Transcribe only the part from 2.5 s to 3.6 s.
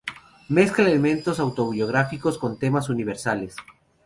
temas universales.